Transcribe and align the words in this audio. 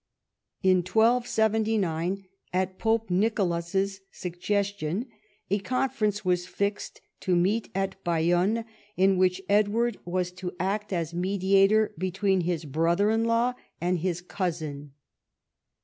In 0.63 0.77
1279, 0.77 2.25
at 2.51 2.79
Pope 2.79 3.11
Nicolas's 3.11 4.01
suggestion, 4.11 5.05
a 5.51 5.59
con 5.59 5.89
ference 5.91 6.25
was 6.25 6.47
fixed 6.47 7.01
to 7.19 7.35
meet 7.35 7.69
at 7.75 8.03
Bayonne, 8.03 8.65
in 8.97 9.19
which 9.19 9.43
Edward 9.47 9.99
was 10.03 10.31
to 10.31 10.55
act 10.59 10.91
as 10.91 11.13
mediator 11.13 11.93
between 11.99 12.41
his 12.41 12.65
brother 12.65 13.11
in 13.11 13.25
law 13.25 13.53
and 13.79 13.99
his 13.99 14.21
cousin. 14.23 14.93